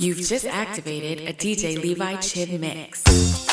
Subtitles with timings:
[0.00, 3.47] You've, just activated, activated a DJ Levi Chin mix.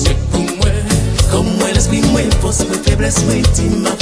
[0.00, 0.90] Mwen pou mwen,
[1.30, 3.99] kom mwen espri mwen Pos mwen febles mwen ti ma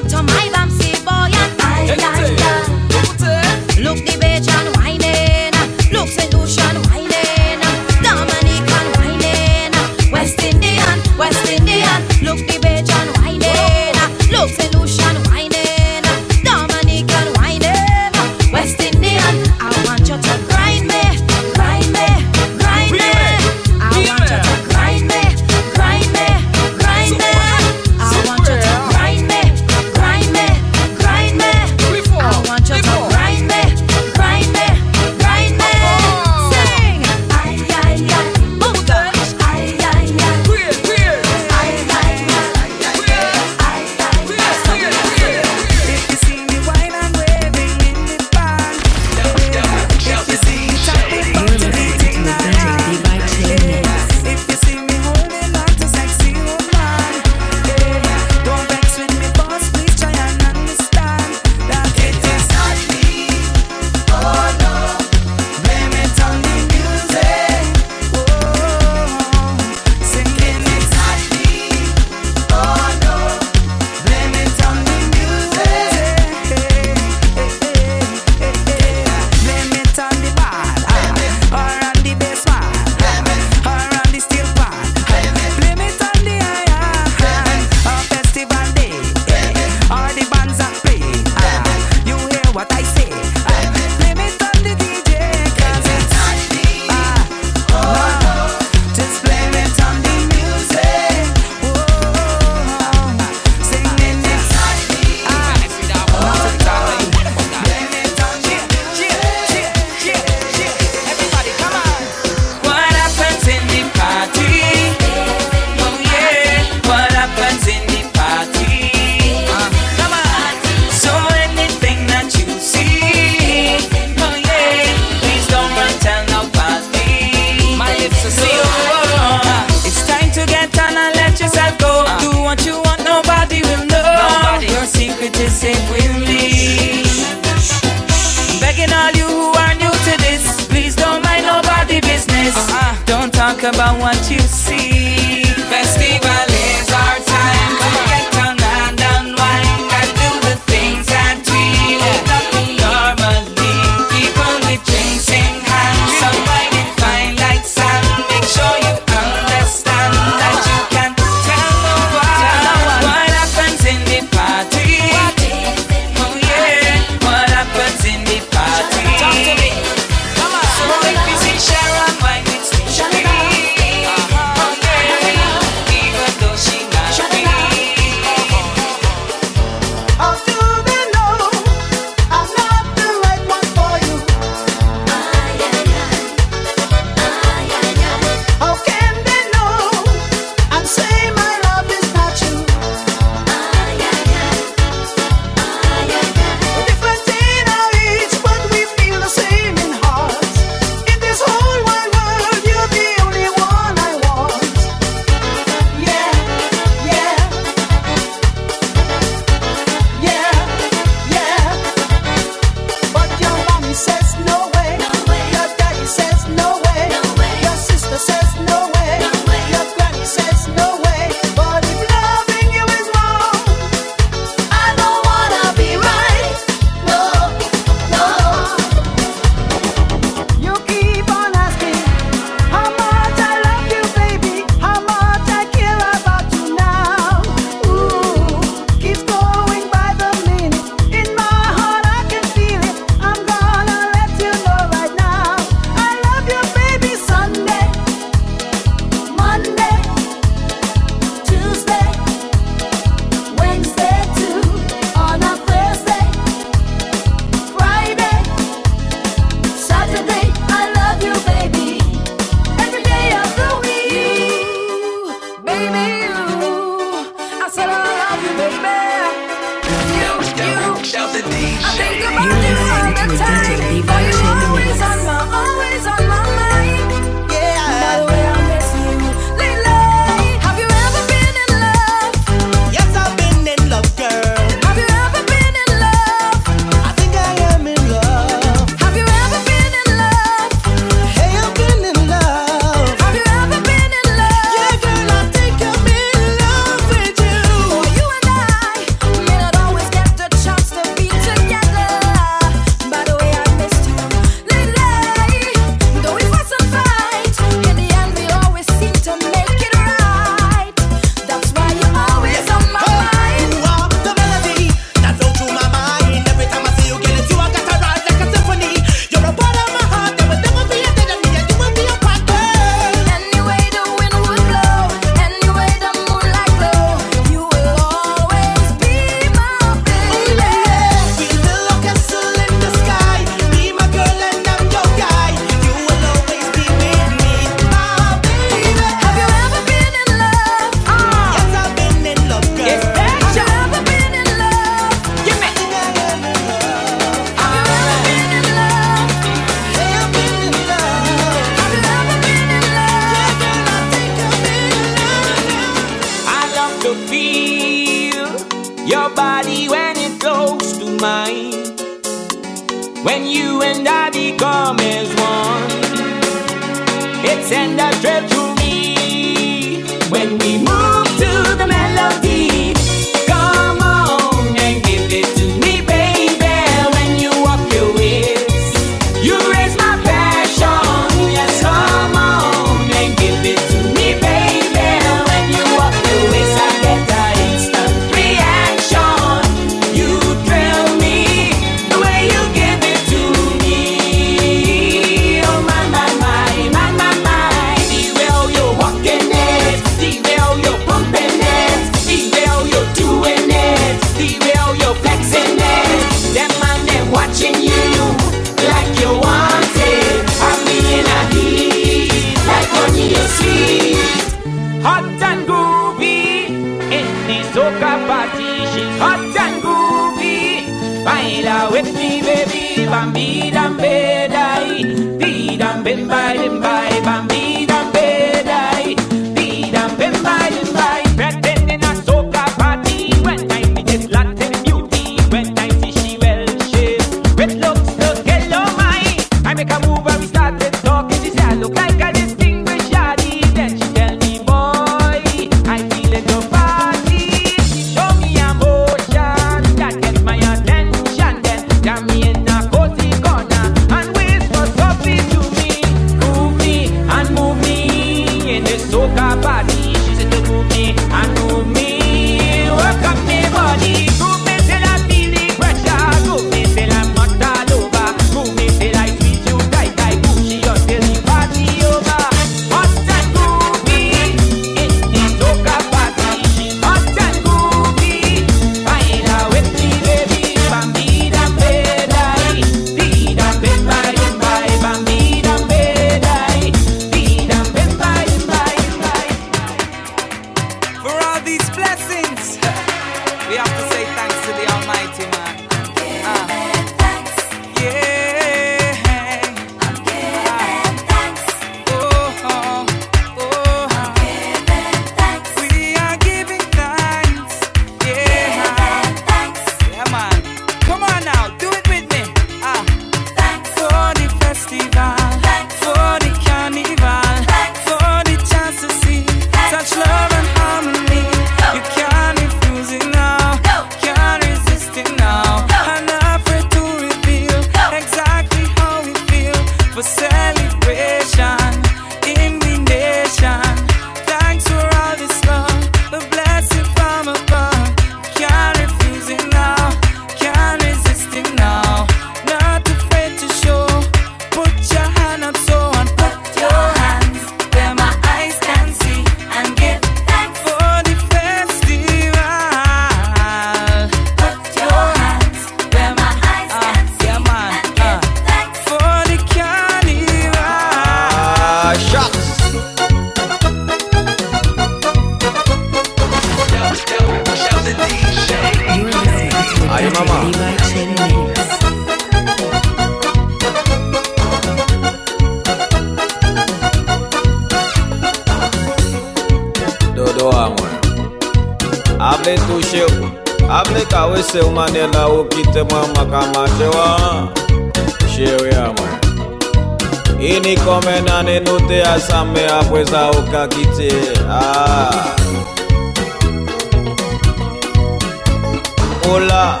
[599.80, 600.00] la.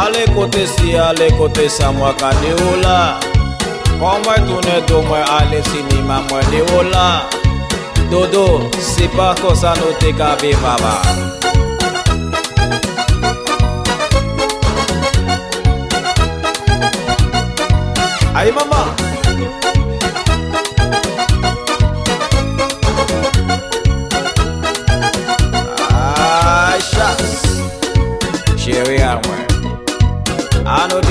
[0.00, 2.98] Ale kote si, ale kote sa mwa ka de ou la.
[4.00, 7.06] Kon mwen toune do mwen ale sinima mwen de ou la.
[8.10, 8.46] Dodo,
[8.80, 10.94] se pa kosa nou te ka be baba.
[18.34, 18.73] Ay mama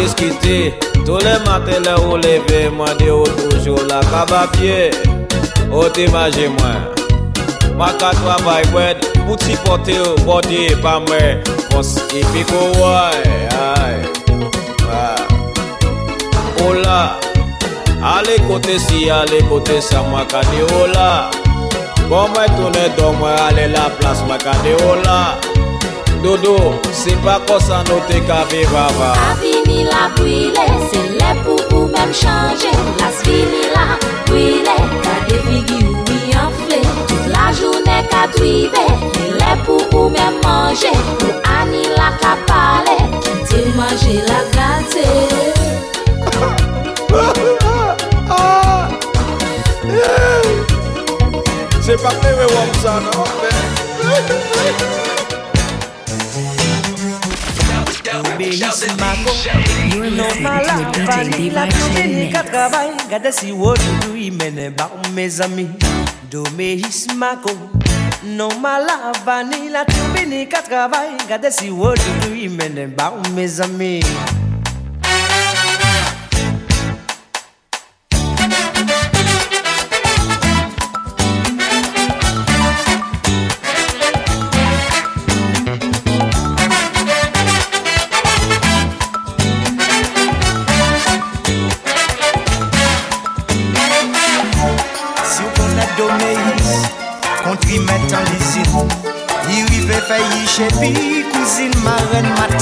[0.03, 0.73] diskite
[1.05, 4.91] Tou le maten le ou leve Mwen de ou toujou la kabapye
[5.71, 6.79] Ou te maje mwen
[7.77, 13.21] Mwen katwa bay wed Pouti pote ou bode pa mwen Fons ipi kou woy
[16.63, 16.99] Ou la
[18.03, 21.09] Ale kote si, ale kote sa Mwen kade ou la
[22.09, 25.19] Bon mwen toune do mwen ale la plas Mwen kade ou la
[26.23, 26.55] Dodo,
[26.95, 29.11] se pa kosa nou te ka viva va.
[29.63, 32.71] fini la pwile, se le pou pou mèm chanje.
[32.99, 39.52] Las fini la pwile, kade figi ou mi anfle Tout la jounè katwive, se le
[39.65, 40.91] pou pou mèm manje.
[41.23, 45.08] Ou ani la kapale, ki te manje la kate
[51.84, 53.62] Se pa plewe wap sa nan, men
[61.93, 62.49] Chin ni ka Mix.
[62.51, 65.29] travay Gade si wotou yi mene ba ou me.
[65.29, 65.67] Zami
[66.31, 67.51] Domeis mako
[68.23, 73.29] Non mala Fani la toube ni ka travay Gade si wotou yi mene ba ou
[73.33, 73.45] me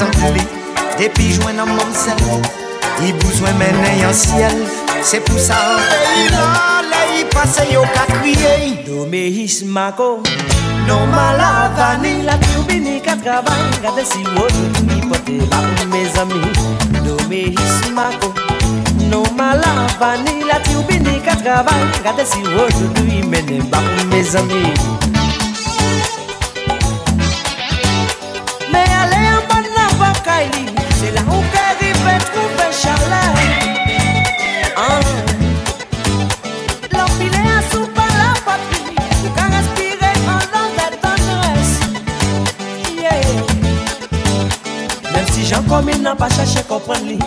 [0.01, 0.43] tan li
[0.97, 2.21] Depi jwen nan mam sel
[3.01, 4.57] I bouzwen menen yon siel
[5.05, 5.57] Se pou sa
[5.89, 6.45] peyi la
[6.91, 10.09] Le yi pase yo ka kriye Dome his mako
[10.87, 16.41] Non malavani La turbini ka travay Gade si wote ni pote la pou me zami
[17.05, 18.33] Dome his mako
[19.09, 24.21] Non malavani La turbini ka travay Gade si wote ni menen ba me
[31.11, 32.51] c'est là où Kerry fait trouver.
[34.77, 34.99] Ah.
[36.91, 41.79] L'empilé à soupe à la patrie, tu can respirer en dans des tendresses.
[42.97, 43.21] Yeah.
[45.13, 47.19] Même si Jean comme il n'a pas cherché comprendre lui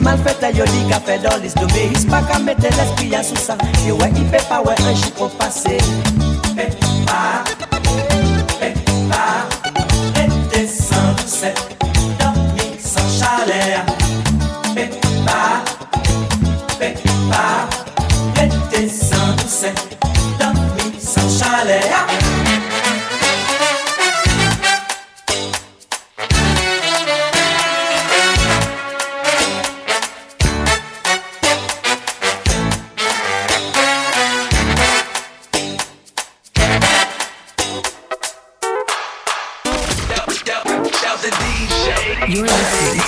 [0.00, 3.36] mal fait à yoli qu'a fait dans l'is d'obéis pas qu'à mettre l'esprit à sous
[3.36, 5.76] ça Et ouais il fait pas ouais un chiffre passé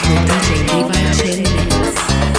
[0.02, 2.33] with DJ Levi Chin Mix.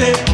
[0.00, 0.29] Ukelete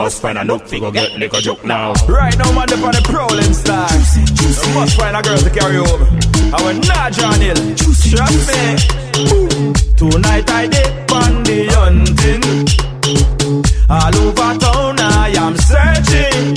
[0.00, 1.92] must find a nook fi go get liquor joke now.
[2.08, 4.00] Right now, man, up on the prowling style.
[4.16, 6.06] You must find a girl to carry over.
[6.56, 7.60] I will not John Hill.
[8.08, 8.64] Trust me.
[10.00, 12.44] Tonight I did on the hunting.
[13.90, 16.56] All over town I am searching.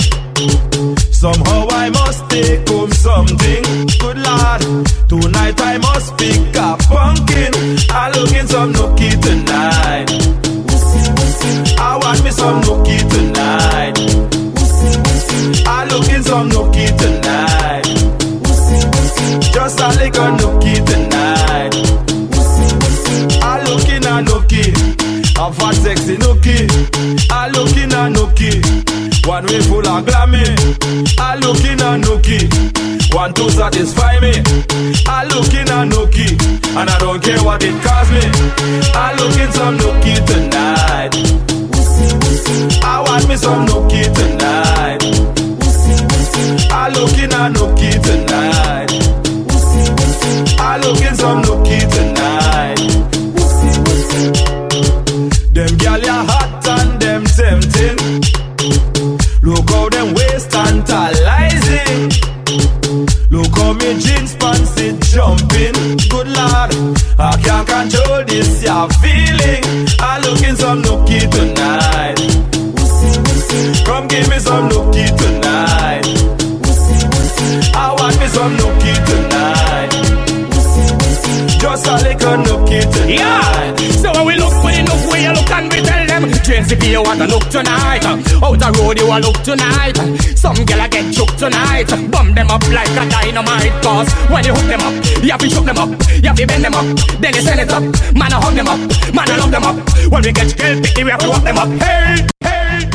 [1.12, 3.62] Somehow I must take home something.
[4.00, 4.60] Good lord.
[5.12, 7.52] Tonight I must pick a pumpkin.
[7.92, 10.43] I looking some nookie tonight.
[11.78, 13.98] I want me some nookie tonight.
[15.66, 17.84] I looking some nookie tonight.
[19.52, 21.74] Just a little nookie tonight.
[23.42, 24.72] I looking a nookie.
[25.36, 26.68] A fat sexy nookie.
[27.30, 28.62] I looking a nookie.
[29.26, 30.44] One way full of glammy.
[31.18, 32.93] I looking a nookie.
[33.14, 34.32] One to satisfy me.
[35.06, 36.34] I looking a nookie.
[36.76, 38.20] And I don't care what it cost me.
[38.92, 41.14] I looking some nookie tonight.
[42.82, 44.98] I want me some nookie tonight.
[46.72, 48.90] I looking a nookie tonight.
[50.58, 52.33] I looking some nookie tonight.
[63.84, 65.74] Look me jeans pants it jumping.
[66.08, 66.72] Good lord,
[67.18, 69.62] I can't control this ya feeling.
[70.00, 72.16] I looking some nookie tonight.
[73.84, 76.06] Come give me some nookie tonight.
[77.76, 79.92] I want me some nookie tonight.
[81.60, 83.10] Just a little nookie tonight.
[83.10, 83.90] Yeah.
[84.00, 85.80] So when we look for the nook, we look and we
[86.44, 89.96] James, if you want to look tonight, uh, out the road you a look tonight.
[89.98, 93.72] Uh, some girl a get choked tonight, uh, bomb them up like a dynamite.
[93.82, 94.92] Cause when you hook them up,
[95.24, 95.88] you have to shook them up,
[96.20, 96.84] you have to bend them up,
[97.16, 97.82] then you send it up.
[98.12, 98.78] Man, I hug them up,
[99.16, 99.76] man, I love them up.
[100.12, 101.68] When we get girl picky, we have to walk them up.
[101.80, 102.90] Hey, hey.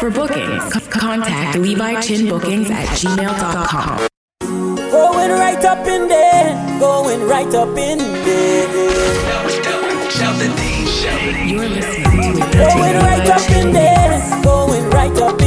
[0.00, 4.08] For bookings, c- contact Levi Chin Bookings at gmail.com.
[4.40, 8.96] Going right up in there, going right up in there.
[11.46, 11.95] You're listening to
[12.56, 15.45] Going right up in there, going right up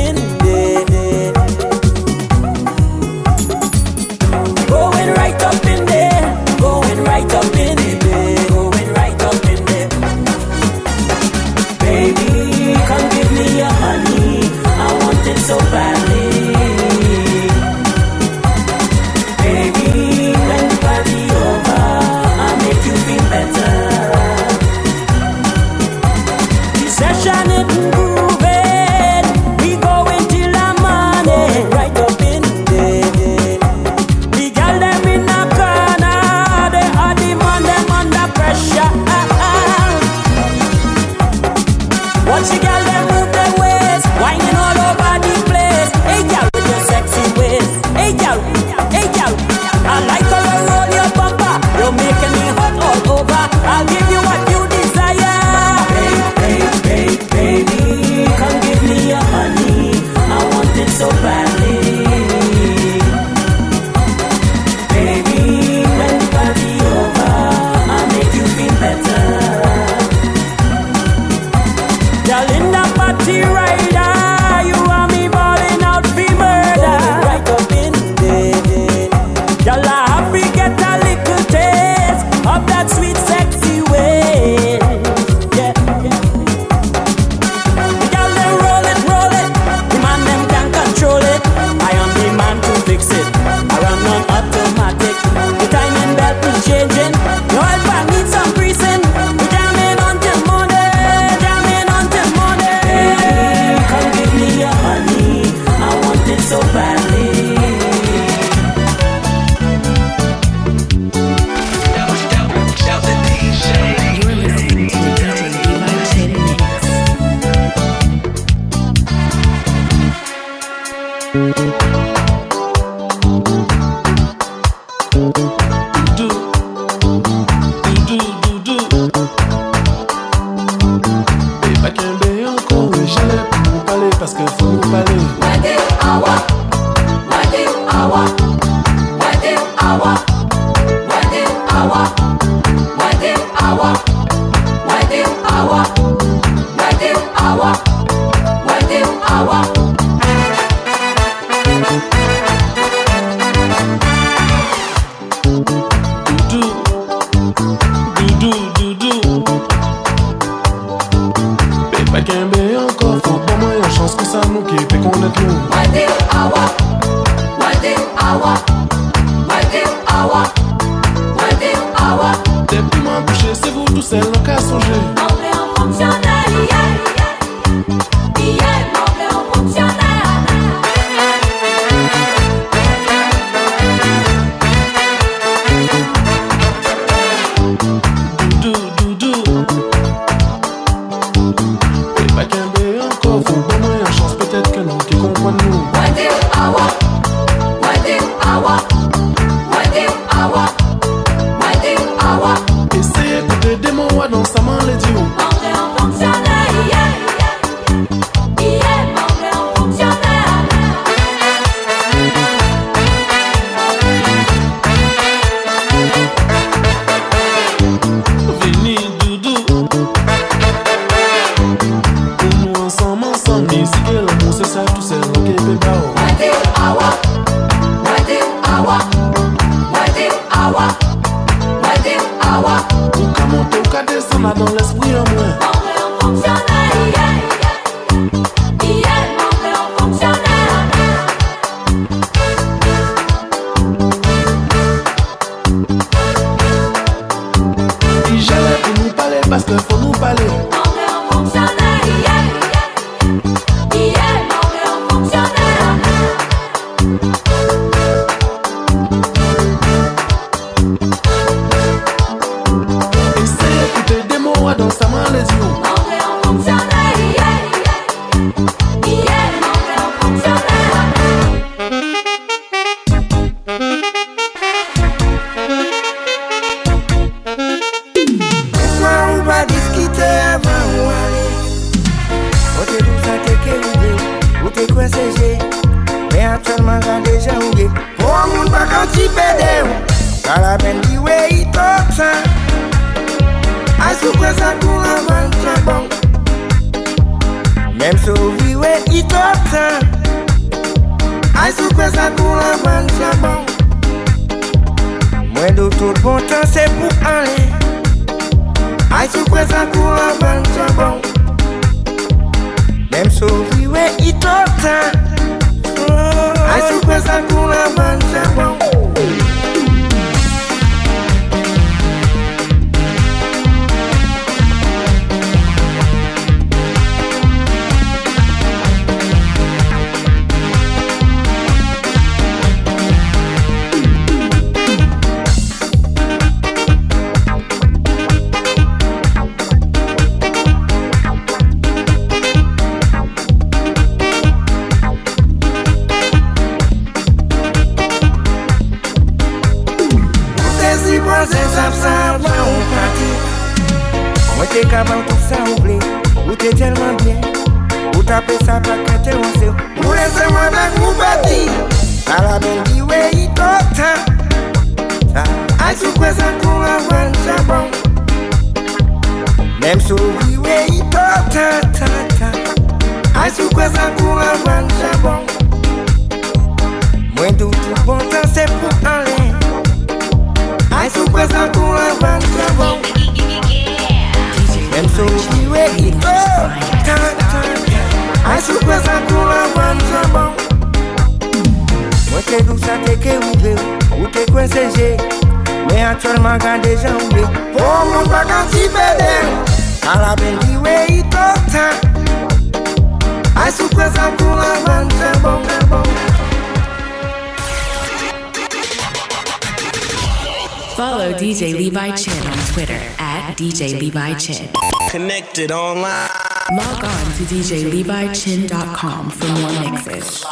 [414.10, 414.74] DJLeviChin.
[415.12, 416.30] Connected online.
[416.72, 420.46] Log on to DJLeviChin.com for more mixes.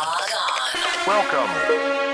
[1.06, 2.07] Welcome